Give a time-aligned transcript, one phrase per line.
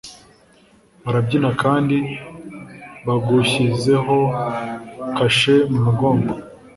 [1.03, 1.97] Barabyina kandi
[3.07, 4.17] bagushyizeho
[5.17, 6.33] kashe mu mugongo.